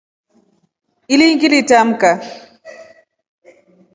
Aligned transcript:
Ini 1.13 1.27
ngilitamka. 1.33 2.09